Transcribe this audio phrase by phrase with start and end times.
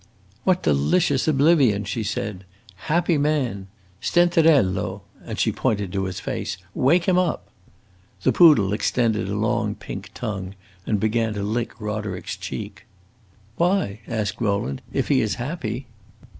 [0.45, 2.43] "What delicious oblivion!" she said.
[2.89, 3.67] "Happy man!
[4.01, 7.49] Stenterello" and she pointed to his face "wake him up!"
[8.23, 10.55] The poodle extended a long pink tongue
[10.87, 12.87] and began to lick Roderick's cheek.
[13.57, 15.85] "Why," asked Rowland, "if he is happy?"